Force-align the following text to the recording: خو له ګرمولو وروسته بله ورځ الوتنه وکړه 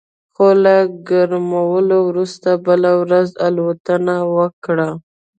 خو 0.35 0.47
له 0.63 0.75
ګرمولو 1.09 1.97
وروسته 2.09 2.49
بله 2.65 2.91
ورځ 3.01 3.29
الوتنه 3.47 4.15
وکړه 4.35 4.89